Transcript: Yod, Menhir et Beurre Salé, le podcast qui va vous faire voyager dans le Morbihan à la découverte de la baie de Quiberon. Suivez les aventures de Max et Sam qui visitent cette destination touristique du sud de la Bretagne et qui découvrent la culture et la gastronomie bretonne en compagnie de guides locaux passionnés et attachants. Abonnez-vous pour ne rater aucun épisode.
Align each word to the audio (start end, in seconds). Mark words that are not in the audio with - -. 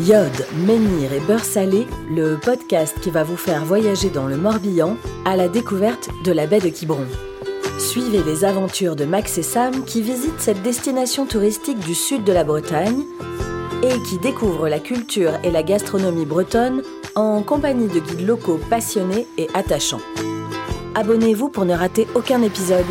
Yod, 0.00 0.46
Menhir 0.64 1.12
et 1.12 1.18
Beurre 1.18 1.44
Salé, 1.44 1.84
le 2.08 2.36
podcast 2.36 2.94
qui 3.00 3.10
va 3.10 3.24
vous 3.24 3.36
faire 3.36 3.64
voyager 3.64 4.10
dans 4.10 4.26
le 4.28 4.36
Morbihan 4.36 4.96
à 5.24 5.34
la 5.36 5.48
découverte 5.48 6.08
de 6.24 6.30
la 6.30 6.46
baie 6.46 6.60
de 6.60 6.68
Quiberon. 6.68 7.06
Suivez 7.80 8.22
les 8.22 8.44
aventures 8.44 8.94
de 8.94 9.04
Max 9.04 9.38
et 9.38 9.42
Sam 9.42 9.84
qui 9.84 10.00
visitent 10.00 10.38
cette 10.38 10.62
destination 10.62 11.26
touristique 11.26 11.80
du 11.80 11.96
sud 11.96 12.22
de 12.22 12.32
la 12.32 12.44
Bretagne 12.44 13.02
et 13.82 14.00
qui 14.08 14.18
découvrent 14.18 14.68
la 14.68 14.78
culture 14.78 15.32
et 15.42 15.50
la 15.50 15.64
gastronomie 15.64 16.26
bretonne 16.26 16.82
en 17.16 17.42
compagnie 17.42 17.88
de 17.88 17.98
guides 17.98 18.26
locaux 18.26 18.60
passionnés 18.70 19.26
et 19.36 19.48
attachants. 19.52 20.00
Abonnez-vous 20.94 21.48
pour 21.48 21.64
ne 21.64 21.74
rater 21.74 22.06
aucun 22.14 22.42
épisode. 22.42 22.86